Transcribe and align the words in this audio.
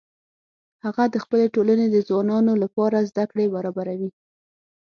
هغه 0.85 1.03
د 1.13 1.15
خپلې 1.23 1.45
ټولنې 1.55 1.85
د 1.89 1.97
ځوانانو 2.07 2.53
لپاره 2.63 3.07
زده 3.09 3.23
کړې 3.31 3.45
برابروي 3.55 4.09